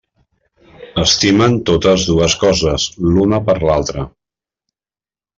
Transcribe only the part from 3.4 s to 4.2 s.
per l'altra.